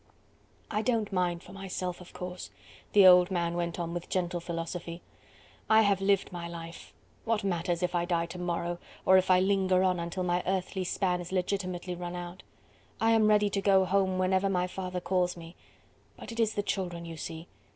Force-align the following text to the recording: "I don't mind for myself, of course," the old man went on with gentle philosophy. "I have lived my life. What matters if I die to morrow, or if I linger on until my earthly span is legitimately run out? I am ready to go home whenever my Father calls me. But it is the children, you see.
"I 0.71 0.81
don't 0.81 1.13
mind 1.13 1.43
for 1.43 1.53
myself, 1.53 2.01
of 2.01 2.11
course," 2.11 2.49
the 2.93 3.05
old 3.05 3.29
man 3.29 3.53
went 3.53 3.77
on 3.77 3.93
with 3.93 4.09
gentle 4.09 4.39
philosophy. 4.39 5.03
"I 5.69 5.83
have 5.83 6.01
lived 6.01 6.31
my 6.31 6.47
life. 6.47 6.91
What 7.23 7.43
matters 7.43 7.83
if 7.83 7.93
I 7.93 8.05
die 8.05 8.25
to 8.25 8.39
morrow, 8.39 8.79
or 9.05 9.19
if 9.19 9.29
I 9.29 9.39
linger 9.39 9.83
on 9.83 9.99
until 9.99 10.23
my 10.23 10.41
earthly 10.47 10.85
span 10.85 11.21
is 11.21 11.31
legitimately 11.31 11.93
run 11.93 12.15
out? 12.15 12.41
I 12.99 13.11
am 13.11 13.27
ready 13.27 13.51
to 13.51 13.61
go 13.61 13.85
home 13.85 14.17
whenever 14.17 14.49
my 14.49 14.65
Father 14.65 15.01
calls 15.01 15.37
me. 15.37 15.55
But 16.17 16.31
it 16.31 16.39
is 16.39 16.55
the 16.55 16.63
children, 16.63 17.05
you 17.05 17.15
see. 17.15 17.45